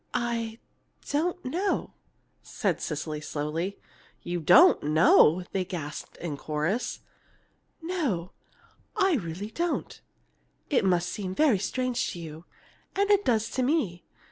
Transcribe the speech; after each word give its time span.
"I 0.15 0.57
don't 1.11 1.45
know!" 1.45 1.93
said 2.41 2.81
Cecily 2.81 3.21
slowly. 3.21 3.77
"You 4.23 4.39
don't 4.39 4.81
know!" 4.81 5.43
they 5.51 5.63
gasped 5.63 6.17
in 6.17 6.37
chorus. 6.37 7.01
"No, 7.83 8.31
I 8.97 9.13
really 9.17 9.51
don't. 9.51 10.01
It 10.71 10.83
must 10.83 11.07
seem 11.07 11.35
very 11.35 11.59
strange 11.59 12.13
to 12.13 12.19
you, 12.19 12.45
and 12.95 13.11
it 13.11 13.23
does 13.23 13.51
to 13.51 13.61
me. 13.61 14.03